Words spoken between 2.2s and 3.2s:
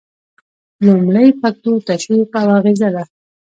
او اغیزه ده.